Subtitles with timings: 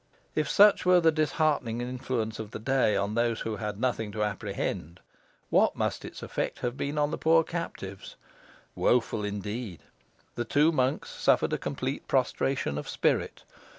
[0.33, 4.23] If such were the disheartening influence of the day on those who had nothing to
[4.23, 4.99] apprehend,
[5.51, 8.15] what must its effect have been on the poor captives!
[8.73, 9.81] Woful indeed.
[10.33, 13.43] The two monks suffered a complete prostration of spirit.